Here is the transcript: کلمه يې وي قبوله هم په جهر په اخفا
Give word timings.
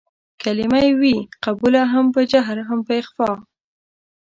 کلمه 0.43 0.79
يې 0.85 0.91
وي 0.99 1.15
قبوله 1.45 1.81
هم 1.93 2.05
په 2.15 2.21
جهر 2.31 2.57
په 2.85 2.93
اخفا 3.01 3.31